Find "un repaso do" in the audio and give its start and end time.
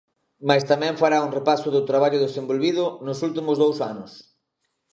1.27-1.85